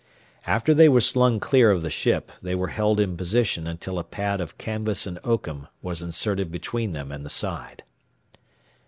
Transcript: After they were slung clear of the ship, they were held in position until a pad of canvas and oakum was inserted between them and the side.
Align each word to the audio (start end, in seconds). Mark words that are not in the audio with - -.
After 0.47 0.73
they 0.73 0.89
were 0.89 0.99
slung 0.99 1.39
clear 1.39 1.69
of 1.69 1.83
the 1.83 1.91
ship, 1.91 2.31
they 2.41 2.55
were 2.55 2.69
held 2.69 2.99
in 2.99 3.15
position 3.15 3.67
until 3.67 3.99
a 3.99 4.03
pad 4.03 4.41
of 4.41 4.57
canvas 4.57 5.05
and 5.05 5.19
oakum 5.23 5.67
was 5.83 6.01
inserted 6.01 6.51
between 6.51 6.93
them 6.93 7.11
and 7.11 7.23
the 7.23 7.29
side. 7.29 7.83